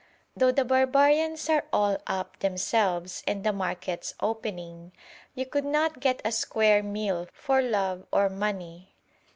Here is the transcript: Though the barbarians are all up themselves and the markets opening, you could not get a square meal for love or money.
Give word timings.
Though 0.35 0.51
the 0.51 0.65
barbarians 0.65 1.47
are 1.47 1.65
all 1.71 1.99
up 2.07 2.39
themselves 2.39 3.21
and 3.27 3.43
the 3.43 3.53
markets 3.53 4.15
opening, 4.19 4.93
you 5.35 5.45
could 5.45 5.63
not 5.63 5.99
get 5.99 6.23
a 6.25 6.31
square 6.31 6.81
meal 6.81 7.27
for 7.31 7.61
love 7.61 8.07
or 8.11 8.27
money. 8.27 8.95